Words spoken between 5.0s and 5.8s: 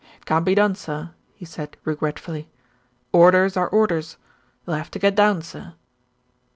down, sir."